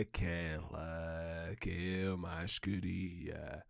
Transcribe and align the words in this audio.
aquela 0.00 1.54
que 1.60 1.70
eu 1.70 2.16
mais 2.16 2.58
queria 2.58 3.64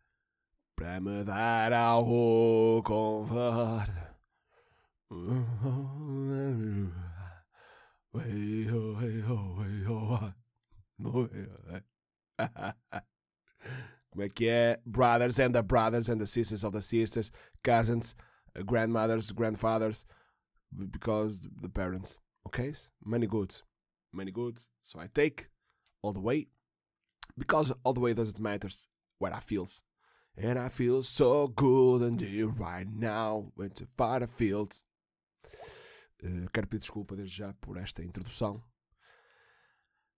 para 0.76 1.00
me 1.00 1.24
dar 1.24 1.72
algo 1.72 2.82
conforto. 2.82 4.12
Como 14.10 14.22
é 14.22 14.28
que 14.28 14.48
é? 14.48 14.80
Brothers 14.84 15.38
and 15.38 15.52
the 15.52 15.62
brothers 15.62 16.08
and 16.08 16.18
the 16.18 16.26
sisters 16.26 16.64
of 16.64 16.72
the 16.72 16.82
sisters, 16.82 17.30
cousins, 17.62 18.14
grandmothers, 18.66 19.30
grandfathers, 19.32 20.06
because 20.90 21.40
the 21.60 21.68
parents. 21.68 22.18
Okay? 22.46 22.72
Many 23.04 23.26
goods. 23.26 23.62
Many 24.12 24.30
goods. 24.30 24.68
So 24.82 24.98
I 24.98 25.06
take 25.06 25.48
all 26.02 26.12
the 26.12 26.20
way 26.20 26.48
because 27.36 27.72
all 27.84 27.94
the 27.94 28.00
way 28.00 28.14
doesn't 28.14 28.40
matters 28.40 28.88
what 29.18 29.32
I 29.32 29.40
feels. 29.40 29.82
And 30.36 30.58
I 30.58 30.68
feel 30.68 31.02
so 31.02 31.48
good 31.48 32.02
and 32.02 32.18
dear 32.18 32.46
right 32.46 32.86
now 32.86 33.52
far 33.96 34.20
the 34.20 34.26
fields. 34.26 34.84
Uh, 36.24 36.48
quero 36.52 36.66
pedir 36.66 36.80
desculpa 36.80 37.16
desde 37.16 37.36
já 37.36 37.52
por 37.60 37.76
esta 37.76 38.02
introdução 38.02 38.62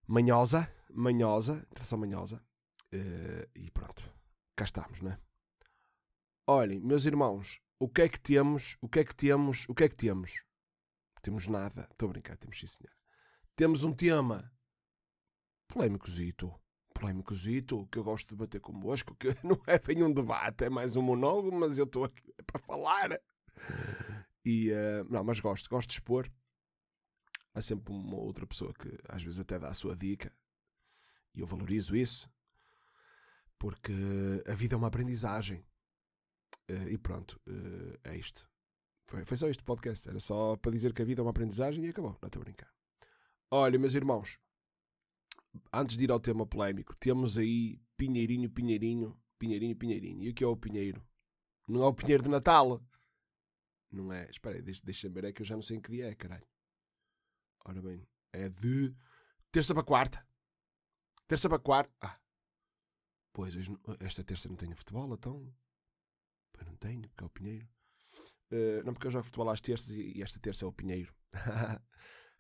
manhosa, 0.06 0.68
manhosa, 0.90 1.66
introdução 1.70 1.98
manhosa. 1.98 2.40
Uh, 2.92 3.48
e 3.56 3.70
pronto, 3.70 4.02
cá 4.54 4.64
estamos, 4.64 5.00
né? 5.00 5.18
Olhem, 6.46 6.78
meus 6.80 7.06
irmãos, 7.06 7.60
o 7.78 7.88
que 7.88 8.02
é 8.02 8.08
que 8.08 8.20
temos? 8.20 8.76
O 8.80 8.88
que 8.88 9.00
é 9.00 9.04
que 9.04 9.14
temos? 9.14 9.66
O 9.68 9.74
que 9.74 9.84
é 9.84 9.88
que 9.88 9.96
temos? 9.96 10.44
Temos 11.22 11.48
nada. 11.48 11.88
Estou 11.90 12.08
a 12.08 12.12
brincar, 12.12 12.36
temos 12.36 12.60
sim, 12.60 12.66
senhor. 12.66 12.92
Temos 13.56 13.82
um 13.82 13.92
tema 13.92 14.53
polémicozito. 15.74 16.54
Polémicozito, 16.94 17.88
que 17.90 17.98
eu 17.98 18.04
gosto 18.04 18.28
de 18.28 18.36
debater 18.36 18.60
convosco, 18.60 19.16
que 19.16 19.28
não 19.42 19.60
é 19.66 19.78
bem 19.78 20.04
um 20.04 20.12
debate, 20.12 20.64
é 20.64 20.70
mais 20.70 20.94
um 20.94 21.02
monólogo, 21.02 21.52
mas 21.52 21.76
eu 21.76 21.84
estou 21.84 22.04
aqui 22.04 22.32
para 22.46 22.60
falar. 22.60 23.20
E, 24.44 24.70
uh, 24.70 25.04
não, 25.10 25.24
mas 25.24 25.40
gosto, 25.40 25.68
gosto 25.68 25.88
de 25.90 25.94
expor. 25.94 26.30
Há 27.52 27.60
sempre 27.60 27.92
uma 27.92 28.16
outra 28.16 28.46
pessoa 28.46 28.72
que 28.72 28.96
às 29.08 29.22
vezes 29.22 29.40
até 29.40 29.58
dá 29.58 29.68
a 29.68 29.74
sua 29.74 29.96
dica. 29.96 30.32
E 31.34 31.40
eu 31.40 31.46
valorizo 31.46 31.96
isso. 31.96 32.30
Porque 33.58 33.92
a 34.46 34.54
vida 34.54 34.74
é 34.74 34.78
uma 34.78 34.88
aprendizagem. 34.88 35.64
Uh, 36.70 36.88
e 36.88 36.98
pronto, 36.98 37.40
uh, 37.48 37.98
é 38.04 38.16
isto. 38.16 38.48
Foi, 39.06 39.24
foi 39.24 39.36
só 39.36 39.48
este 39.48 39.64
podcast. 39.64 40.08
Era 40.08 40.20
só 40.20 40.56
para 40.56 40.70
dizer 40.70 40.92
que 40.92 41.02
a 41.02 41.04
vida 41.04 41.20
é 41.20 41.24
uma 41.24 41.30
aprendizagem 41.30 41.84
e 41.84 41.88
acabou. 41.88 42.16
Não 42.22 42.26
estou 42.28 42.40
a 42.40 42.44
brincar. 42.44 42.72
Olha, 43.50 43.78
meus 43.78 43.94
irmãos, 43.94 44.38
antes 45.72 45.96
de 45.96 46.04
ir 46.04 46.10
ao 46.10 46.20
tema 46.20 46.46
polémico, 46.46 46.96
temos 46.96 47.38
aí 47.38 47.80
Pinheirinho, 47.96 48.50
Pinheirinho, 48.50 49.16
Pinheirinho, 49.38 49.76
Pinheirinho. 49.76 50.22
E 50.22 50.30
o 50.30 50.34
que 50.34 50.44
é 50.44 50.46
o 50.46 50.56
Pinheiro? 50.56 51.02
Não 51.68 51.82
é 51.82 51.86
o 51.86 51.94
Pinheiro 51.94 52.22
de 52.22 52.28
Natal. 52.28 52.82
Não 53.90 54.12
é. 54.12 54.28
Espera 54.30 54.56
aí, 54.56 54.62
deixa-me 54.62 54.86
deixa 54.86 55.08
ver, 55.08 55.24
é 55.24 55.32
que 55.32 55.42
eu 55.42 55.46
já 55.46 55.54
não 55.54 55.62
sei 55.62 55.76
em 55.76 55.80
que 55.80 55.90
dia 55.90 56.08
é, 56.08 56.14
caralho. 56.14 56.46
Ora 57.64 57.80
bem, 57.80 58.06
é 58.32 58.48
de 58.48 58.94
terça 59.50 59.72
para 59.72 59.82
quarta. 59.82 60.26
Terça 61.26 61.48
para 61.48 61.58
quarta. 61.58 61.92
Ah, 62.00 62.20
pois, 63.32 63.56
hoje, 63.56 63.74
esta 64.00 64.22
terça 64.22 64.48
não 64.48 64.56
tenho 64.56 64.76
futebol, 64.76 65.12
então. 65.14 65.54
Pois 66.52 66.66
não 66.66 66.76
tenho, 66.76 67.08
porque 67.08 67.24
é 67.24 67.26
o 67.26 67.30
Pinheiro. 67.30 67.68
Uh, 68.52 68.84
não, 68.84 68.92
porque 68.92 69.06
eu 69.06 69.10
jogo 69.10 69.24
futebol 69.24 69.48
às 69.48 69.60
terças 69.60 69.90
e, 69.90 70.18
e 70.18 70.22
esta 70.22 70.38
terça 70.38 70.64
é 70.64 70.68
o 70.68 70.72
Pinheiro. 70.72 71.14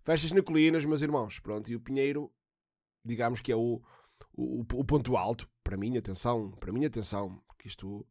Festas 0.04 0.32
Nicolinas, 0.32 0.84
meus 0.84 1.00
irmãos. 1.00 1.40
Pronto, 1.40 1.70
e 1.70 1.74
o 1.74 1.80
Pinheiro, 1.80 2.30
digamos 3.04 3.40
que 3.40 3.52
é 3.52 3.56
o, 3.56 3.82
o, 4.32 4.60
o 4.60 4.84
ponto 4.84 5.16
alto. 5.16 5.48
Para 5.62 5.76
mim, 5.76 5.96
atenção, 5.96 6.50
para 6.52 6.72
mim, 6.72 6.84
atenção, 6.84 7.42
porque 7.46 7.68
isto, 7.68 8.06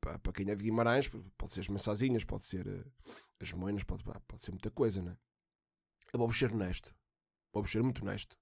para, 0.00 0.18
para 0.18 0.32
quem 0.32 0.50
é 0.50 0.54
de 0.54 0.62
Guimarães, 0.62 1.10
pode 1.36 1.52
ser 1.52 1.60
as 1.60 1.68
mensazinhas, 1.68 2.24
pode 2.24 2.44
ser 2.44 2.66
uh, 2.66 2.92
as 3.40 3.52
moenas, 3.52 3.84
pode, 3.84 4.04
pode 4.04 4.44
ser 4.44 4.50
muita 4.50 4.70
coisa, 4.70 5.02
né? 5.02 5.16
Eu 6.12 6.18
vou 6.18 6.32
ser 6.32 6.52
honesto. 6.52 6.94
Vou 7.52 7.66
ser 7.66 7.82
muito 7.82 8.02
honesto. 8.02 8.36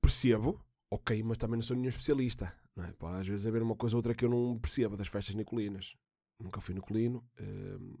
Percebo, 0.00 0.64
ok, 0.90 1.22
mas 1.22 1.38
também 1.38 1.56
não 1.56 1.62
sou 1.62 1.76
nenhum 1.76 1.88
especialista. 1.88 2.54
Não 2.74 2.84
é? 2.84 2.92
Pode 2.92 3.20
às 3.20 3.26
vezes 3.26 3.46
haver 3.46 3.62
uma 3.62 3.76
coisa 3.76 3.96
ou 3.96 3.98
outra 3.98 4.14
que 4.14 4.24
eu 4.24 4.30
não 4.30 4.58
percebo 4.58 4.96
das 4.96 5.08
festas 5.08 5.34
nicolinas. 5.34 5.96
Nunca 6.38 6.60
fui 6.60 6.74
nicolino. 6.74 7.18
Uh, 7.40 7.98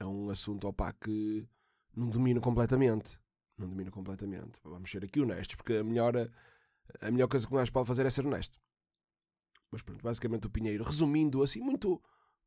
é 0.00 0.06
um 0.06 0.30
assunto 0.30 0.68
opa, 0.68 0.92
que 0.92 1.46
não 1.94 2.08
domino 2.08 2.40
completamente. 2.40 3.18
Não 3.58 3.68
domino 3.68 3.90
completamente. 3.90 4.60
Vamos 4.62 4.90
ser 4.90 5.04
aqui 5.04 5.20
honestos, 5.20 5.56
porque 5.56 5.74
a 5.74 5.84
melhor, 5.84 6.14
a 7.00 7.10
melhor 7.10 7.28
coisa 7.28 7.46
que 7.46 7.52
um 7.52 7.56
gajo 7.56 7.72
pode 7.72 7.88
fazer 7.88 8.06
é 8.06 8.10
ser 8.10 8.24
honesto. 8.24 8.58
Mas 9.70 9.82
pronto, 9.82 10.02
basicamente 10.02 10.46
o 10.46 10.50
Pinheiro, 10.50 10.84
resumindo 10.84 11.42
assim 11.42 11.60
muito, 11.60 12.00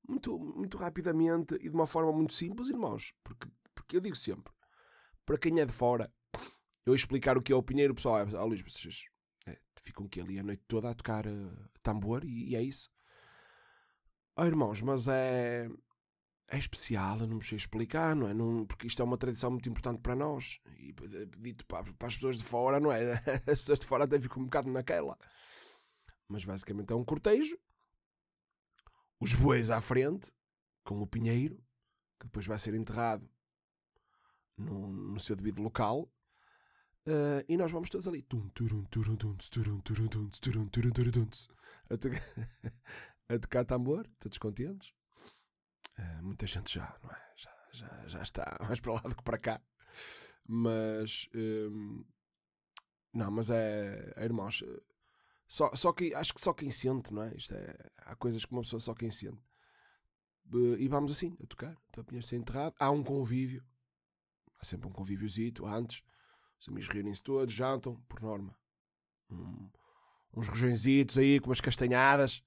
muito, 0.08 0.40
muito 0.40 0.78
rapidamente 0.78 1.56
e 1.56 1.70
de 1.70 1.76
uma 1.76 1.86
forma 1.86 2.12
muito 2.12 2.34
simples, 2.34 2.70
irmãos, 2.70 3.14
porque, 3.24 3.48
porque 3.76 3.98
eu 3.98 4.02
digo 4.02 4.16
sempre, 4.16 4.52
para 5.26 5.38
quem 5.38 5.60
é 5.60 5.66
de 5.66 5.72
fora, 5.72 6.12
eu 6.86 6.96
explicar 6.96 7.38
o 7.38 7.42
que 7.42 7.54
é 7.54 7.56
o 7.56 7.62
Pinheiro, 7.62 7.94
pessoal, 7.94 8.20
é, 8.20 8.24
oh, 8.24 8.46
Luís, 8.46 8.62
vocês 8.62 9.06
é, 9.46 9.56
ficam 9.82 10.06
aqui 10.06 10.20
ali 10.20 10.40
a 10.40 10.44
noite 10.44 10.64
toda 10.68 10.90
a 10.90 10.96
tocar 10.96 11.28
uh, 11.28 11.70
tambor 11.84 12.24
e, 12.24 12.50
e, 12.50 12.56
é 12.56 12.64
isso. 12.64 12.90
Oh, 14.36 14.46
irmãos, 14.46 14.82
mas 14.82 15.08
é, 15.08 15.70
é 16.52 16.58
especial, 16.58 17.22
eu 17.22 17.28
não 17.28 17.38
me 17.38 17.44
sei 17.44 17.58
explicar, 17.58 18.14
não 18.14 18.28
é? 18.28 18.34
Não, 18.34 18.66
porque 18.66 18.86
isto 18.86 19.02
é 19.02 19.06
uma 19.06 19.18
tradição 19.18 19.50
muito 19.50 19.70
importante 19.70 20.02
para 20.02 20.18
nós. 20.18 20.60
E 20.78 20.94
dito 21.38 21.66
para, 21.66 21.94
para 21.94 22.08
as 22.10 22.16
pessoas 22.16 22.38
de 22.38 22.44
fora, 22.44 22.78
não 22.78 22.92
é? 22.92 23.14
As 23.48 23.60
pessoas 23.60 23.80
de 23.80 23.86
fora 23.86 24.04
até 24.04 24.20
ficam 24.20 24.42
um 24.42 24.46
bocado 24.46 24.70
naquela. 24.70 25.18
Mas 26.28 26.44
basicamente 26.44 26.92
é 26.92 26.96
um 26.96 27.06
cortejo. 27.06 27.58
Os 29.18 29.34
bois 29.34 29.70
à 29.70 29.80
frente, 29.80 30.30
com 30.84 31.02
o 31.02 31.08
pinheiro, 31.08 31.56
que 32.20 32.26
depois 32.26 32.46
vai 32.46 32.60
ser 32.60 32.74
enterrado 32.74 33.26
no, 34.58 34.90
no 34.90 35.20
seu 35.22 35.38
devido 35.38 35.62
local. 35.62 36.12
Uh, 37.08 37.42
e 37.48 37.56
nós 37.56 37.72
vamos 37.72 37.90
todos 37.90 38.10
ali 38.10 38.22
a 43.30 43.40
tocar 43.40 43.64
tambor, 43.64 44.06
todos 44.20 44.38
contentes. 44.38 44.94
Uh, 46.00 46.24
muita 46.24 46.48
gente 46.48 46.74
já, 46.74 46.98
não 47.04 47.12
é? 47.12 47.34
Já, 47.36 47.58
já, 47.72 48.08
já 48.08 48.24
está 48.24 48.58
mais 48.68 48.80
para 48.80 48.94
lá 48.94 49.02
do 49.02 49.16
que 49.16 49.24
para 49.24 49.38
cá. 49.38 49.62
Mas 50.48 51.30
um, 51.36 52.04
não, 53.14 53.30
mas 53.32 53.50
é, 53.50 54.14
é 54.16 54.24
irmãos. 54.24 54.64
Só, 55.48 55.76
só 55.76 55.92
que 55.92 56.14
acho 56.16 56.34
que 56.34 56.42
só 56.42 56.54
quem 56.54 56.70
sente, 56.70 57.14
não 57.14 57.24
é? 57.24 57.36
Isto 57.36 57.54
é, 57.56 57.76
há 57.98 58.16
coisas 58.16 58.46
que 58.46 58.52
uma 58.52 58.62
pessoa 58.62 58.80
só 58.80 58.94
quem 58.94 59.12
sente. 59.12 59.42
E 60.80 60.88
vamos 60.88 61.12
assim, 61.12 61.38
a 61.42 61.46
tocar, 61.46 61.78
até 61.90 62.02
o 62.02 62.04
Pinheiro 62.04 62.26
ser 62.26 62.36
enterrado. 62.36 62.76
Há 62.78 62.92
um 62.92 63.04
convívio, 63.04 63.64
há 64.60 64.66
sempre 64.66 64.88
um 64.88 64.92
convíviozito 64.92 65.66
antes. 65.66 66.04
Os 66.60 66.68
amigos 66.68 66.90
reúnem-se 66.90 67.24
todos, 67.24 67.54
jantam, 67.54 67.96
por 68.08 68.22
norma. 68.22 68.56
Um, 69.30 69.70
uns 70.36 70.48
rojõezitos 70.48 71.18
aí 71.18 71.40
com 71.40 71.50
umas 71.50 71.62
castanhadas. 71.62 72.44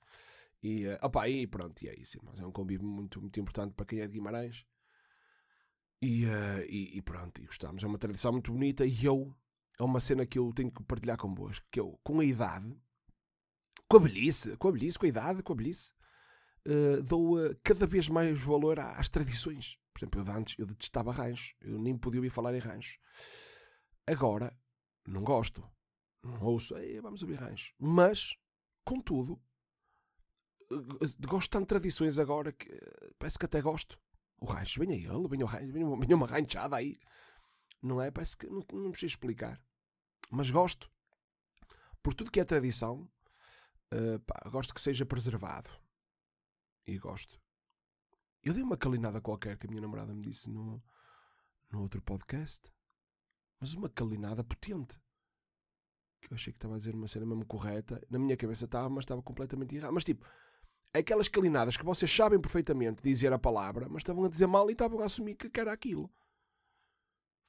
E, 0.64 0.86
uh, 0.86 0.98
opa, 1.02 1.28
e 1.28 1.46
pronto, 1.46 1.82
e 1.82 1.88
é 1.90 1.94
isso, 2.00 2.16
irmãos. 2.16 2.40
É 2.40 2.46
um 2.46 2.50
convívio 2.50 2.86
muito, 2.86 3.20
muito 3.20 3.38
importante 3.38 3.74
para 3.74 3.84
quem 3.84 4.00
é 4.00 4.06
de 4.06 4.14
Guimarães. 4.14 4.64
E, 6.00 6.24
uh, 6.24 6.64
e, 6.66 6.96
e, 6.96 7.02
pronto, 7.02 7.38
e 7.38 7.44
gostamos. 7.44 7.84
É 7.84 7.86
uma 7.86 7.98
tradição 7.98 8.32
muito 8.32 8.50
bonita 8.50 8.86
e 8.86 9.04
eu, 9.04 9.36
é 9.78 9.82
uma 9.82 10.00
cena 10.00 10.24
que 10.24 10.38
eu 10.38 10.50
tenho 10.54 10.72
que 10.72 10.82
partilhar 10.82 11.18
convosco, 11.18 11.66
que 11.70 11.78
eu, 11.78 12.00
com 12.02 12.18
a 12.18 12.24
idade, 12.24 12.74
com 13.86 13.98
a 13.98 14.00
velhice, 14.00 14.56
com 14.56 14.68
a 14.68 14.70
velhice, 14.70 14.98
com 14.98 15.04
a 15.04 15.08
idade, 15.10 15.42
com 15.42 15.52
a 15.52 15.56
velhice, 15.56 15.92
uh, 16.66 17.02
dou 17.02 17.38
uh, 17.38 17.54
cada 17.62 17.86
vez 17.86 18.08
mais 18.08 18.38
valor 18.38 18.80
às 18.80 19.10
tradições. 19.10 19.78
Por 19.92 19.98
exemplo, 19.98 20.20
eu 20.22 20.32
antes 20.32 20.58
eu 20.58 20.64
detestava 20.64 21.12
ranchos, 21.12 21.54
eu 21.60 21.78
nem 21.78 21.96
podia 21.96 22.20
ouvir 22.20 22.30
falar 22.30 22.54
em 22.54 22.58
ranchos. 22.58 22.96
Agora, 24.06 24.50
não 25.06 25.22
gosto, 25.22 25.62
não 26.22 26.40
ouço, 26.42 26.74
vamos 27.02 27.22
ouvir 27.22 27.34
ranchos. 27.34 27.74
Mas, 27.78 28.34
contudo, 28.82 29.38
gosto 31.26 31.50
tanto 31.50 31.62
de 31.62 31.68
tradições 31.68 32.18
agora 32.18 32.52
que 32.52 32.68
parece 33.18 33.38
que 33.38 33.46
até 33.46 33.60
gosto. 33.60 33.98
O 34.38 34.46
rancho, 34.46 34.80
venha 34.80 34.94
ele, 34.94 35.28
venha, 35.28 35.46
venha, 35.46 35.96
venha 35.96 36.16
uma 36.16 36.26
ranchada 36.26 36.76
aí. 36.76 36.98
Não 37.82 38.00
é? 38.00 38.10
Parece 38.10 38.36
que 38.36 38.46
não, 38.46 38.64
não 38.72 38.94
sei 38.94 39.06
explicar. 39.06 39.62
Mas 40.30 40.50
gosto. 40.50 40.90
Por 42.02 42.14
tudo 42.14 42.30
que 42.30 42.40
é 42.40 42.44
tradição, 42.44 43.08
uh, 43.92 44.20
pá, 44.20 44.48
gosto 44.50 44.74
que 44.74 44.80
seja 44.80 45.06
preservado. 45.06 45.70
E 46.86 46.98
gosto. 46.98 47.40
Eu 48.42 48.52
dei 48.52 48.62
uma 48.62 48.76
calinada 48.76 49.20
qualquer 49.20 49.56
que 49.56 49.66
a 49.66 49.70
minha 49.70 49.80
namorada 49.80 50.12
me 50.12 50.20
disse 50.20 50.50
no, 50.50 50.82
no 51.70 51.80
outro 51.80 52.02
podcast. 52.02 52.70
Mas 53.58 53.72
uma 53.72 53.88
calinada 53.88 54.44
potente. 54.44 55.00
Que 56.20 56.30
eu 56.30 56.34
achei 56.34 56.52
que 56.52 56.58
estava 56.58 56.74
a 56.74 56.78
dizer 56.78 56.94
uma 56.94 57.08
cena 57.08 57.24
mesmo 57.24 57.46
correta. 57.46 58.02
Na 58.10 58.18
minha 58.18 58.36
cabeça 58.36 58.66
estava, 58.66 58.88
mas 58.90 59.04
estava 59.04 59.22
completamente 59.22 59.74
errado. 59.74 59.92
Mas 59.92 60.04
tipo, 60.04 60.26
aquelas 60.94 61.28
calinadas 61.28 61.76
que 61.76 61.84
vocês 61.84 62.10
sabem 62.14 62.40
perfeitamente 62.40 63.02
dizer 63.02 63.32
a 63.32 63.38
palavra, 63.38 63.88
mas 63.88 64.00
estavam 64.00 64.24
a 64.24 64.28
dizer 64.28 64.46
mal 64.46 64.68
e 64.70 64.72
estavam 64.72 65.00
a 65.00 65.04
assumir 65.04 65.34
que 65.34 65.60
era 65.60 65.72
aquilo. 65.72 66.10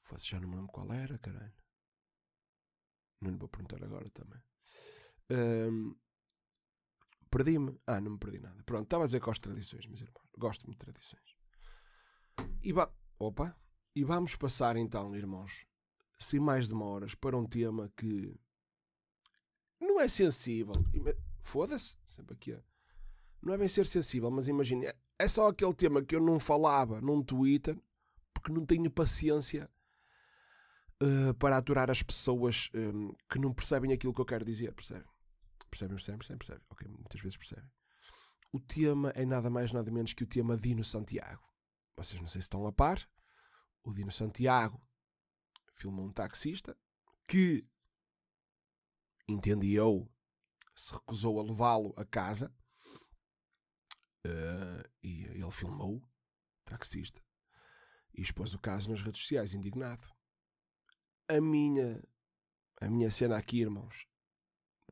Fosse 0.01 0.27
já 0.27 0.39
não 0.39 0.49
me 0.49 0.55
lembro 0.55 0.71
qual 0.71 0.91
era, 0.91 1.17
caralho. 1.19 1.53
Não 3.21 3.31
lhe 3.31 3.37
vou 3.37 3.47
perguntar 3.47 3.83
agora 3.83 4.09
também. 4.09 4.41
Ahm, 5.29 5.95
Perdi-me. 7.35 7.77
Ah, 7.85 7.99
não 7.99 8.13
me 8.13 8.17
perdi 8.17 8.39
nada. 8.39 8.63
Pronto, 8.63 8.85
estava 8.85 9.03
a 9.03 9.07
dizer 9.07 9.19
que 9.19 9.25
gosto 9.25 9.41
de 9.41 9.49
tradições, 9.49 9.85
meus 9.87 9.99
irmãos. 9.99 10.29
Gosto 10.37 10.65
muito 10.67 10.79
de 10.79 10.85
tradições. 10.85 11.35
E, 12.63 12.71
va 12.71 12.89
Opa. 13.19 13.53
e 13.93 14.05
vamos 14.05 14.37
passar 14.37 14.77
então, 14.77 15.13
irmãos, 15.13 15.65
sem 16.17 16.39
mais 16.39 16.69
demoras, 16.69 17.13
para 17.13 17.37
um 17.37 17.45
tema 17.45 17.91
que 17.97 18.33
não 19.81 19.99
é 19.99 20.07
sensível. 20.07 20.73
Foda-se, 21.39 21.97
sempre 22.05 22.35
aqui. 22.35 22.53
É. 22.53 22.63
Não 23.45 23.53
é 23.53 23.57
bem 23.59 23.67
ser 23.67 23.85
sensível, 23.85 24.31
mas 24.31 24.47
imagine, 24.47 24.91
é 25.19 25.27
só 25.27 25.47
aquele 25.47 25.73
tema 25.75 26.03
que 26.03 26.15
eu 26.15 26.19
não 26.19 26.39
falava 26.39 26.99
num 26.99 27.23
Twitter 27.23 27.79
porque 28.33 28.51
não 28.51 28.65
tenho 28.65 28.89
paciência 28.89 29.69
uh, 31.01 31.33
para 31.35 31.57
aturar 31.57 31.91
as 31.91 32.01
pessoas 32.01 32.71
um, 32.73 33.13
que 33.29 33.37
não 33.37 33.53
percebem 33.53 33.93
aquilo 33.93 34.13
que 34.13 34.19
eu 34.19 34.25
quero 34.25 34.43
dizer, 34.43 34.73
percebem? 34.73 35.05
Percebem, 35.69 35.95
percebem, 35.95 36.17
percebem, 36.17 36.37
percebem. 36.39 36.63
Ok, 36.69 36.87
muitas 36.87 37.21
vezes 37.21 37.37
percebem. 37.37 37.69
O 38.51 38.59
tema 38.59 39.11
é 39.15 39.25
nada 39.25 39.49
mais, 39.49 39.71
nada 39.71 39.91
menos 39.91 40.13
que 40.13 40.23
o 40.23 40.27
tema 40.27 40.57
Dino 40.57 40.83
Santiago. 40.83 41.43
Vocês 41.95 42.19
não 42.19 42.27
sei 42.27 42.41
se 42.41 42.45
estão 42.45 42.65
a 42.65 42.71
par. 42.71 43.07
O 43.83 43.93
Dino 43.93 44.11
Santiago 44.11 44.81
filmou 45.73 46.05
um 46.05 46.11
taxista 46.11 46.75
que, 47.27 47.63
entendi 49.27 49.73
eu, 49.73 50.09
se 50.75 50.93
recusou 50.93 51.39
a 51.39 51.43
levá-lo 51.43 51.93
a 51.95 52.05
casa. 52.05 52.51
Uh, 54.25 54.89
e 55.03 55.25
ele 55.25 55.51
filmou, 55.51 56.01
taxista, 56.63 57.21
e 58.11 58.21
expôs 58.21 58.55
o 58.55 58.59
caso 58.59 58.89
nas 58.89 59.01
redes 59.01 59.21
sociais, 59.21 59.53
indignado. 59.53 60.07
A 61.27 61.39
minha, 61.39 62.01
a 62.81 62.89
minha 62.89 63.11
cena 63.11 63.37
aqui, 63.37 63.59
irmãos, 63.59 64.07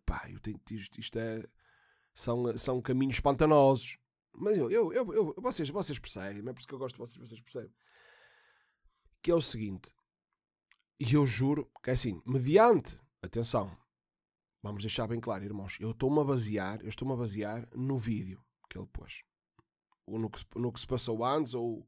pá, 0.06 0.30
eu 0.30 0.40
tenho, 0.40 0.60
isto, 0.70 1.00
isto 1.00 1.18
é, 1.18 1.44
são, 2.14 2.56
são 2.58 2.82
caminhos 2.82 3.20
pantanosos. 3.20 3.98
Mas 4.36 4.58
eu, 4.58 4.70
eu, 4.70 4.94
eu, 4.94 5.14
eu, 5.14 5.36
vocês, 5.38 5.70
vocês 5.70 5.98
percebem, 5.98 6.48
é 6.48 6.54
por 6.54 6.60
isso 6.60 6.68
que 6.68 6.74
eu 6.74 6.80
gosto 6.80 6.96
de 6.96 7.00
vocês, 7.00 7.30
vocês 7.30 7.42
percebem. 7.42 7.74
Que 9.22 9.32
é 9.32 9.36
o 9.36 9.42
seguinte, 9.42 9.96
e 11.00 11.14
eu 11.14 11.26
juro 11.26 11.72
que 11.82 11.90
é 11.90 11.94
assim, 11.94 12.22
mediante, 12.26 13.00
atenção, 13.22 13.76
vamos 14.62 14.84
deixar 14.84 15.08
bem 15.08 15.20
claro, 15.20 15.44
irmãos, 15.44 15.78
eu 15.80 15.92
estou-me 15.92 16.20
a 16.20 16.24
basear, 16.24 16.82
eu 16.82 16.90
estou-me 16.90 17.14
a 17.14 17.18
basear 17.18 17.68
no 17.74 17.98
vídeo 17.98 18.44
que 18.74 18.80
ele 18.80 18.88
pôs. 18.88 19.24
Ou 20.06 20.20
no 20.20 20.30
que, 20.30 20.40
se, 20.40 20.46
no 20.56 20.72
que 20.72 20.80
se 20.80 20.88
passou 20.88 21.24
antes, 21.24 21.54
ou 21.54 21.88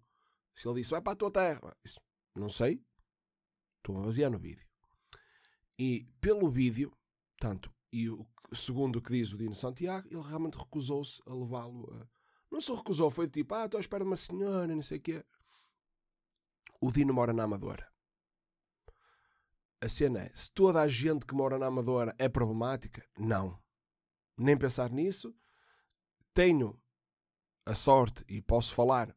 se 0.54 0.68
ele 0.68 0.80
disse, 0.80 0.92
vai 0.92 1.02
para 1.02 1.14
a 1.14 1.18
tua 1.18 1.32
terra. 1.32 1.76
Isso, 1.84 2.00
não 2.36 2.48
sei. 2.48 2.82
Estou-me 3.78 4.02
a 4.02 4.06
basear 4.06 4.32
no 4.32 4.40
vídeo. 4.40 4.66
E 5.78 6.06
pelo 6.22 6.50
vídeo, 6.50 6.96
tanto 7.38 7.74
e 7.96 8.10
o, 8.10 8.28
segundo 8.54 8.98
o 8.98 9.02
que 9.02 9.14
diz 9.14 9.32
o 9.32 9.38
Dino 9.38 9.56
Santiago, 9.56 10.06
ele 10.12 10.22
realmente 10.22 10.58
recusou-se 10.58 11.22
a 11.26 11.34
levá-lo 11.34 11.90
a. 11.94 12.08
Não 12.52 12.60
se 12.60 12.74
recusou, 12.74 13.10
foi 13.10 13.28
tipo, 13.30 13.56
ah, 13.56 13.66
estou 13.66 13.78
à 13.78 13.82
espera 13.82 14.04
de 14.04 14.10
uma 14.10 14.18
senhora, 14.18 14.76
não 14.76 14.82
sei 14.82 14.98
o 14.98 15.02
quê. 15.02 15.26
O 16.82 16.92
Dino 16.92 17.14
mora 17.14 17.32
na 17.32 17.44
Amadora. 17.44 17.90
A 19.82 19.88
cena 19.88 20.24
é: 20.24 20.30
se 20.36 20.52
toda 20.52 20.82
a 20.82 20.88
gente 20.90 21.26
que 21.26 21.34
mora 21.34 21.58
na 21.58 21.68
Amadora 21.68 22.14
é 22.20 22.28
problemática, 22.28 23.08
não. 23.18 23.58
Nem 24.38 24.58
pensar 24.58 24.92
nisso. 24.92 25.34
Tenho 26.36 26.78
a 27.66 27.74
sorte, 27.74 28.26
e 28.28 28.42
posso 28.42 28.76
falar, 28.76 29.16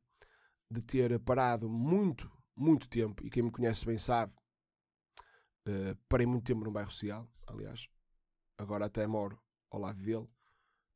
de 0.70 0.80
ter 0.80 1.18
parado 1.18 1.68
muito, 1.68 2.30
muito 2.54 2.88
tempo, 2.88 3.26
e 3.26 3.28
quem 3.28 3.42
me 3.42 3.50
conhece 3.50 3.84
bem 3.84 3.98
sabe, 3.98 4.32
uh, 5.66 5.98
parei 6.08 6.26
muito 6.26 6.44
tempo 6.44 6.64
no 6.64 6.70
bairro 6.70 6.92
social, 6.92 7.28
aliás, 7.48 7.88
agora 8.56 8.86
até 8.86 9.04
moro 9.04 9.36
ao 9.68 9.80
lado 9.80 10.00
dele. 10.00 10.28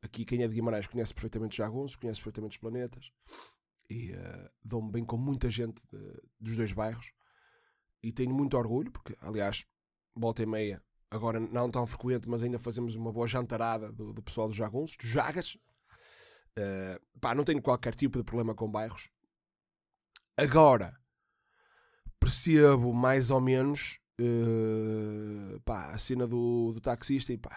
Aqui, 0.01 0.25
quem 0.25 0.45
é 0.45 0.49
de 0.49 0.55
Guimarães 0.55 0.87
conhece 0.87 1.13
perfeitamente 1.13 1.55
os 1.55 1.57
Jagunços, 1.57 1.97
conhece 1.97 2.21
perfeitamente 2.21 2.53
os 2.53 2.61
planetas 2.61 3.11
e 3.91 4.13
uh, 4.13 4.51
dou-me 4.65 4.93
bem 4.93 5.05
com 5.05 5.17
muita 5.17 5.51
gente 5.51 5.83
de, 5.91 6.23
dos 6.39 6.57
dois 6.57 6.73
bairros 6.73 7.13
e 8.01 8.13
tenho 8.13 8.33
muito 8.33 8.57
orgulho, 8.57 8.93
porque, 8.93 9.17
aliás, 9.21 9.67
volta 10.15 10.41
e 10.45 10.47
meia, 10.47 10.81
agora 11.11 11.41
não 11.41 11.69
tão 11.69 11.85
frequente, 11.85 12.29
mas 12.29 12.45
ainda 12.45 12.61
fazemos 12.61 12.95
uma 12.95 13.13
boa 13.13 13.27
jantarada 13.27 13.91
do, 13.91 14.13
do 14.13 14.23
pessoal 14.23 14.47
dos 14.47 14.57
Jagunços, 14.57 14.97
dos 14.97 15.09
Jagas. 15.09 15.59
Uh, 16.59 17.19
pá, 17.21 17.35
não 17.35 17.45
tenho 17.45 17.63
qualquer 17.63 17.95
tipo 17.95 18.19
de 18.19 18.25
problema 18.25 18.55
com 18.55 18.71
bairros. 18.71 19.11
Agora, 20.37 20.99
percebo 22.19 22.93
mais 22.93 23.31
ou 23.31 23.41
menos 23.41 24.03
Uh, 24.21 25.59
pá, 25.65 25.93
a 25.93 25.99
cena 25.99 26.27
do, 26.29 26.73
do 26.75 26.81
taxista 26.81 27.33
e 27.33 27.39
pá, 27.39 27.51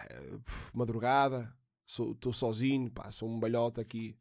madrugada, 0.74 1.54
estou 1.86 2.32
sozinho, 2.32 2.90
pá, 2.90 3.12
sou 3.12 3.28
um 3.28 3.38
balhota 3.38 3.80
aqui. 3.80 4.18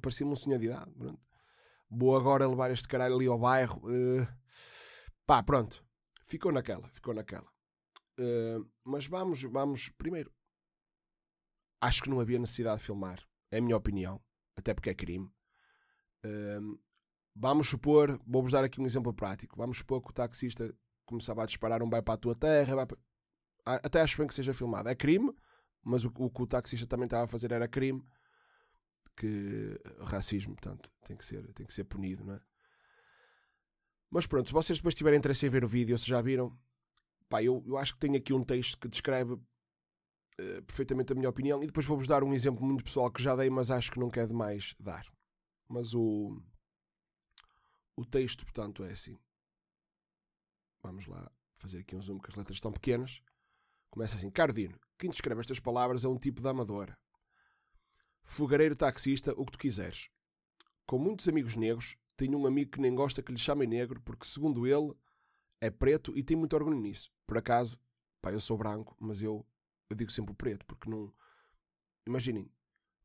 Parecia-me 0.00 0.32
um 0.32 0.36
senhor 0.36 0.58
de 0.58 0.66
idade. 0.66 0.92
Pronto. 0.92 1.20
Vou 1.90 2.16
agora 2.16 2.46
levar 2.46 2.70
este 2.70 2.86
caralho 2.86 3.16
ali 3.16 3.26
ao 3.26 3.38
bairro. 3.38 3.80
Uh, 3.84 4.26
pá, 5.26 5.42
pronto. 5.42 5.84
Ficou 6.22 6.52
naquela, 6.52 6.86
ficou 6.90 7.14
naquela. 7.14 7.48
Uh, 8.20 8.68
mas 8.84 9.06
vamos, 9.06 9.42
vamos 9.42 9.88
primeiro. 9.88 10.30
Acho 11.80 12.02
que 12.02 12.10
não 12.10 12.20
havia 12.20 12.38
necessidade 12.38 12.78
de 12.78 12.84
filmar. 12.84 13.26
É 13.50 13.58
a 13.58 13.60
minha 13.60 13.76
opinião. 13.76 14.20
Até 14.56 14.74
porque 14.74 14.90
é 14.90 14.94
crime. 14.94 15.30
Uh, 16.24 16.78
vamos 17.34 17.68
supor, 17.68 18.20
vou-vos 18.26 18.52
dar 18.52 18.64
aqui 18.64 18.80
um 18.80 18.86
exemplo 18.86 19.12
prático. 19.12 19.56
Vamos 19.56 19.78
supor 19.78 20.02
que 20.02 20.10
o 20.10 20.12
taxista 20.12 20.74
começava 21.06 21.42
a 21.42 21.46
disparar 21.46 21.82
um 21.82 21.88
vai 21.88 22.02
para 22.02 22.14
a 22.14 22.18
tua 22.18 22.34
terra, 22.34 22.86
para... 22.86 22.98
até 23.64 24.00
acho 24.00 24.18
bem 24.18 24.26
que 24.26 24.34
seja 24.34 24.52
filmado. 24.52 24.88
É 24.88 24.94
crime, 24.94 25.32
mas 25.82 26.04
o, 26.04 26.12
o 26.16 26.30
que 26.30 26.42
o 26.42 26.46
taxista 26.46 26.86
também 26.86 27.06
estava 27.06 27.24
a 27.24 27.28
fazer 27.28 27.50
era 27.52 27.66
crime, 27.66 28.04
que 29.16 29.80
racismo, 30.00 30.54
portanto, 30.54 30.90
tem 31.06 31.16
que 31.16 31.24
ser, 31.24 31.52
tem 31.54 31.66
que 31.66 31.72
ser 31.72 31.84
punido, 31.84 32.24
não 32.24 32.34
é? 32.34 32.40
Mas 34.10 34.26
pronto, 34.26 34.46
se 34.46 34.52
vocês 34.52 34.78
depois 34.78 34.94
tiverem 34.94 35.18
interesse 35.18 35.46
em 35.46 35.50
ver 35.50 35.64
o 35.64 35.68
vídeo, 35.68 35.96
se 35.98 36.06
já 36.06 36.20
viram, 36.20 36.56
pá, 37.28 37.42
eu, 37.42 37.62
eu 37.66 37.76
acho 37.76 37.94
que 37.94 38.00
tenho 38.00 38.16
aqui 38.16 38.32
um 38.32 38.44
texto 38.44 38.78
que 38.78 38.88
descreve 38.88 39.38
uh, 40.40 40.62
perfeitamente 40.62 41.12
a 41.12 41.16
minha 41.16 41.28
opinião 41.28 41.62
e 41.62 41.66
depois 41.66 41.86
vou-vos 41.86 42.06
dar 42.06 42.22
um 42.22 42.32
exemplo 42.32 42.64
muito 42.64 42.84
pessoal 42.84 43.10
que 43.10 43.22
já 43.22 43.34
dei, 43.36 43.50
mas 43.50 43.70
acho 43.70 43.90
que 43.90 43.98
não 43.98 44.10
quer 44.10 44.26
demais 44.26 44.74
dar. 44.78 45.06
Mas 45.68 45.94
o, 45.94 46.40
o 47.96 48.04
texto, 48.04 48.44
portanto, 48.44 48.84
é 48.84 48.92
assim. 48.92 49.18
Vamos 50.82 51.06
lá 51.06 51.30
fazer 51.56 51.80
aqui 51.80 51.96
um 51.96 52.02
zoom, 52.02 52.18
que 52.18 52.30
as 52.30 52.36
letras 52.36 52.56
estão 52.56 52.72
pequenas. 52.72 53.20
Começa 53.90 54.16
assim: 54.16 54.30
Cardino, 54.30 54.78
quem 54.98 55.10
descreve 55.10 55.40
estas 55.40 55.60
palavras 55.60 56.04
é 56.04 56.08
um 56.08 56.18
tipo 56.18 56.40
de 56.40 56.48
amadora. 56.48 56.96
Fogareiro 58.24 58.76
taxista, 58.76 59.32
o 59.36 59.44
que 59.44 59.52
tu 59.52 59.58
quiseres. 59.58 60.08
Com 60.86 60.98
muitos 60.98 61.28
amigos 61.28 61.56
negros, 61.56 61.96
tenho 62.16 62.38
um 62.38 62.46
amigo 62.46 62.70
que 62.70 62.80
nem 62.80 62.94
gosta 62.94 63.22
que 63.22 63.32
lhe 63.32 63.38
chamem 63.38 63.68
negro, 63.68 64.00
porque, 64.02 64.26
segundo 64.26 64.66
ele, 64.66 64.92
é 65.60 65.70
preto 65.70 66.16
e 66.16 66.22
tem 66.22 66.36
muito 66.36 66.54
orgulho 66.54 66.78
nisso. 66.78 67.10
Por 67.26 67.38
acaso, 67.38 67.78
pá, 68.20 68.32
eu 68.32 68.40
sou 68.40 68.56
branco, 68.56 68.96
mas 69.00 69.22
eu, 69.22 69.46
eu 69.90 69.96
digo 69.96 70.10
sempre 70.10 70.32
o 70.32 70.36
preto, 70.36 70.64
porque 70.66 70.88
não. 70.88 71.12
Imaginem, 72.06 72.50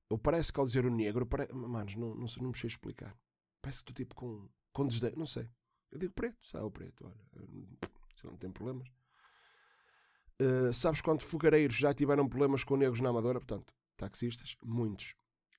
eu 0.10 0.18
parece 0.18 0.52
que 0.52 0.60
ao 0.60 0.66
dizer 0.66 0.86
o 0.86 0.90
negro, 0.90 1.26
pare... 1.26 1.52
manos, 1.54 1.96
não, 1.96 2.16
não, 2.16 2.28
não 2.42 2.50
me 2.50 2.58
sei 2.58 2.68
explicar. 2.68 3.18
Parece 3.62 3.84
que 3.84 3.92
estou 3.92 4.06
tipo 4.06 4.16
com, 4.16 4.50
com 4.72 4.88
desdém, 4.88 5.14
não 5.16 5.26
sei. 5.26 5.50
Eu 5.92 6.00
digo 6.00 6.14
preto, 6.14 6.38
sabe 6.46 6.66
o 6.66 6.72
preto, 6.72 7.06
olha, 7.06 7.48
se 8.16 8.26
não 8.26 8.36
tem 8.36 8.52
problemas. 8.52 8.88
Uh, 10.42 10.74
sabes 10.74 11.02
quantos 11.02 11.26
fogareiros 11.26 11.76
já 11.76 11.94
tiveram 11.94 12.28
problemas 12.28 12.64
com 12.64 12.76
negros 12.76 13.00
na 13.00 13.10
Amadora? 13.10 13.40
Portanto, 13.40 13.74
taxistas, 13.96 14.58
muitos. 14.64 15.16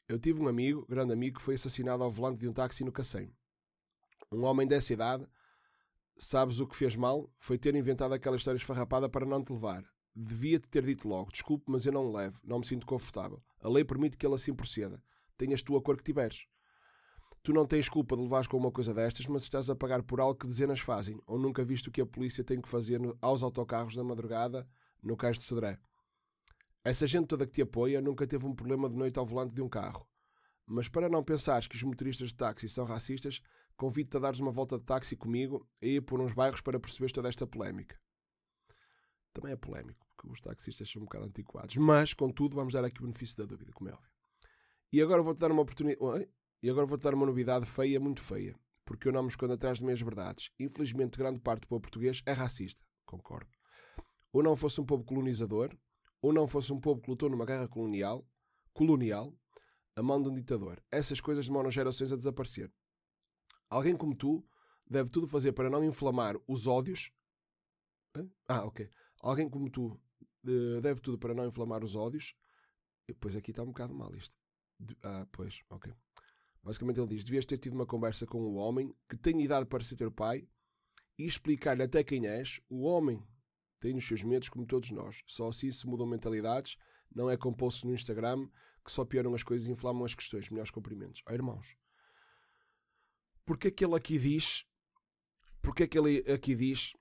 Eu 0.08 0.18
tive 0.18 0.42
um 0.42 0.48
amigo, 0.48 0.84
grande 0.86 1.12
amigo, 1.12 1.38
que 1.38 1.42
foi 1.42 1.54
assassinado 1.54 2.02
ao 2.02 2.10
volante 2.10 2.40
de 2.40 2.48
um 2.48 2.52
táxi 2.52 2.84
no 2.84 2.92
Cacém. 2.92 3.34
Um 4.30 4.44
homem 4.44 4.66
dessa 4.66 4.92
idade, 4.92 5.26
sabes 6.18 6.60
o 6.60 6.66
que 6.66 6.76
fez 6.76 6.96
mal? 6.96 7.32
Foi 7.38 7.56
ter 7.56 7.74
inventado 7.74 8.12
aquela 8.12 8.36
história 8.36 8.58
esfarrapada 8.58 9.08
para 9.08 9.24
não 9.24 9.42
te 9.42 9.52
levar. 9.52 9.84
Devia-te 10.16 10.68
ter 10.68 10.84
dito 10.84 11.08
logo, 11.08 11.32
desculpe, 11.32 11.64
mas 11.68 11.84
eu 11.86 11.92
não 11.92 12.12
levo, 12.12 12.40
não 12.44 12.60
me 12.60 12.66
sinto 12.66 12.86
confortável. 12.86 13.42
A 13.60 13.68
lei 13.68 13.84
permite 13.84 14.16
que 14.16 14.24
ele 14.24 14.36
assim 14.36 14.54
proceda. 14.54 15.02
Tenhas 15.36 15.62
tu 15.62 15.76
a 15.76 15.82
cor 15.82 15.96
que 15.96 16.04
tiveres. 16.04 16.46
Tu 17.42 17.52
não 17.52 17.66
tens 17.66 17.88
culpa 17.88 18.16
de 18.16 18.22
levares 18.22 18.46
com 18.46 18.56
uma 18.56 18.70
coisa 18.70 18.94
destas, 18.94 19.26
mas 19.26 19.42
estás 19.42 19.68
a 19.68 19.76
pagar 19.76 20.02
por 20.02 20.20
algo 20.20 20.38
que 20.38 20.46
dezenas 20.46 20.80
fazem, 20.80 21.20
ou 21.26 21.38
nunca 21.38 21.64
viste 21.64 21.88
o 21.88 21.92
que 21.92 22.00
a 22.00 22.06
polícia 22.06 22.42
tem 22.42 22.60
que 22.60 22.68
fazer 22.68 23.00
aos 23.20 23.42
autocarros 23.42 23.94
da 23.94 24.04
madrugada 24.04 24.66
no 25.02 25.16
cais 25.16 25.36
de 25.36 25.44
Sodré. 25.44 25.78
Essa 26.82 27.06
gente 27.06 27.26
toda 27.26 27.46
que 27.46 27.52
te 27.52 27.62
apoia 27.62 28.00
nunca 28.00 28.26
teve 28.26 28.46
um 28.46 28.54
problema 28.54 28.88
de 28.88 28.96
noite 28.96 29.18
ao 29.18 29.26
volante 29.26 29.54
de 29.54 29.60
um 29.60 29.68
carro. 29.68 30.06
Mas 30.66 30.88
para 30.88 31.08
não 31.08 31.22
pensares 31.22 31.66
que 31.66 31.76
os 31.76 31.82
motoristas 31.82 32.28
de 32.28 32.34
táxi 32.34 32.68
são 32.68 32.84
racistas, 32.84 33.42
convido-te 33.76 34.16
a 34.16 34.20
dares 34.20 34.40
uma 34.40 34.50
volta 34.50 34.78
de 34.78 34.84
táxi 34.84 35.16
comigo 35.16 35.68
e 35.82 35.96
ir 35.96 36.00
por 36.00 36.20
uns 36.20 36.32
bairros 36.32 36.60
para 36.60 36.80
perceberes 36.80 37.12
toda 37.12 37.28
esta 37.28 37.46
polémica. 37.46 38.00
Também 39.34 39.52
é 39.52 39.56
polémico, 39.56 40.03
porque 40.24 40.32
os 40.32 40.40
taxistas 40.40 40.90
são 40.90 41.02
um 41.02 41.04
bocado 41.04 41.26
antiquados. 41.26 41.76
Mas, 41.76 42.14
contudo, 42.14 42.56
vamos 42.56 42.72
dar 42.72 42.84
aqui 42.84 42.98
o 42.98 43.02
benefício 43.02 43.36
da 43.36 43.44
dúvida, 43.44 43.72
como 43.72 43.90
é 43.90 43.92
óbvio. 43.92 44.10
E 44.92 45.02
agora 45.02 45.22
vou-te 45.22 45.38
dar 45.38 45.50
uma 45.52 45.62
oportunidade. 45.62 46.28
E 46.62 46.70
agora 46.70 46.86
vou-te 46.86 47.02
dar 47.02 47.14
uma 47.14 47.26
novidade 47.26 47.66
feia, 47.66 48.00
muito 48.00 48.22
feia, 48.22 48.58
porque 48.86 49.08
eu 49.08 49.12
não 49.12 49.22
me 49.22 49.28
escondo 49.28 49.52
atrás 49.52 49.78
de 49.78 49.84
minhas 49.84 50.00
verdades. 50.00 50.50
Infelizmente, 50.58 51.18
grande 51.18 51.38
parte 51.40 51.62
do 51.62 51.68
povo 51.68 51.82
português 51.82 52.22
é 52.24 52.32
racista. 52.32 52.80
Concordo. 53.04 53.50
ou 54.32 54.42
não 54.42 54.56
fosse 54.56 54.80
um 54.80 54.86
povo 54.86 55.04
colonizador, 55.04 55.76
ou 56.20 56.32
não 56.32 56.48
fosse 56.48 56.72
um 56.72 56.80
povo 56.80 57.00
que 57.00 57.10
lutou 57.10 57.28
numa 57.28 57.44
guerra 57.44 57.68
colonial, 57.68 58.26
colonial, 58.72 59.32
a 59.94 60.02
mão 60.02 60.20
de 60.20 60.28
um 60.28 60.34
ditador. 60.34 60.82
Essas 60.90 61.20
coisas 61.20 61.46
demoram 61.46 61.70
gerações 61.70 62.12
a 62.12 62.16
desaparecer. 62.16 62.72
Alguém 63.68 63.96
como 63.96 64.14
tu 64.16 64.44
deve 64.88 65.10
tudo 65.10 65.28
fazer 65.28 65.52
para 65.52 65.70
não 65.70 65.84
inflamar 65.84 66.36
os 66.48 66.66
ódios. 66.66 67.12
Ah, 68.48 68.64
ok. 68.64 68.88
Alguém 69.20 69.48
como 69.48 69.70
tu 69.70 70.00
deve 70.80 71.00
tudo 71.00 71.18
para 71.18 71.34
não 71.34 71.46
inflamar 71.46 71.82
os 71.82 71.94
ódios. 71.94 72.34
Pois 73.20 73.36
aqui 73.36 73.50
está 73.50 73.62
um 73.62 73.66
bocado 73.66 73.94
mal 73.94 74.14
isto. 74.14 74.34
Ah, 75.02 75.26
pois, 75.32 75.62
ok. 75.70 75.92
Basicamente 76.62 76.98
ele 76.98 77.08
diz: 77.08 77.24
devias 77.24 77.44
ter 77.44 77.58
tido 77.58 77.74
uma 77.74 77.86
conversa 77.86 78.26
com 78.26 78.40
o 78.40 78.54
homem 78.54 78.94
que 79.08 79.16
tem 79.16 79.42
idade 79.42 79.66
para 79.66 79.84
ser 79.84 79.96
teu 79.96 80.10
pai 80.10 80.48
e 81.18 81.24
explicar-lhe 81.24 81.82
até 81.82 82.02
quem 82.02 82.26
és. 82.26 82.60
O 82.68 82.82
homem 82.82 83.22
tem 83.80 83.96
os 83.96 84.06
seus 84.06 84.22
medos, 84.22 84.48
como 84.48 84.66
todos 84.66 84.90
nós. 84.90 85.22
Só 85.26 85.48
assim 85.48 85.70
se 85.70 85.86
mudam 85.86 86.06
mentalidades. 86.06 86.76
Não 87.14 87.30
é 87.30 87.36
com 87.36 87.52
posts 87.52 87.84
no 87.84 87.92
Instagram 87.92 88.48
que 88.84 88.90
só 88.90 89.04
pioram 89.04 89.34
as 89.34 89.42
coisas 89.42 89.66
e 89.66 89.70
inflamam 89.70 90.04
as 90.04 90.14
questões. 90.14 90.48
Melhores 90.48 90.70
cumprimentos. 90.70 91.22
Oh, 91.28 91.32
irmãos, 91.32 91.76
porque 93.44 93.68
é 93.68 93.70
que 93.70 93.84
ele 93.84 93.94
aqui 93.94 94.18
diz? 94.18 94.64
Porque 95.60 95.84
é 95.84 95.86
que 95.86 95.98
ele 95.98 96.18
aqui 96.30 96.54
diz 96.54 96.92